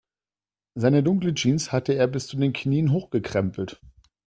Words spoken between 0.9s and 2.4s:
dunkle Jeans hatte er bis zu